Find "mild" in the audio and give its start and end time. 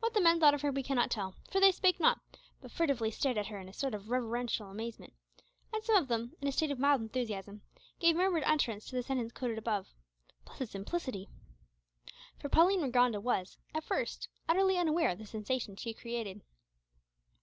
6.78-7.02